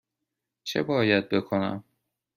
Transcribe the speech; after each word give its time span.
چه 0.63 0.83
باید 0.83 1.29
بکنم؟ 1.29 1.83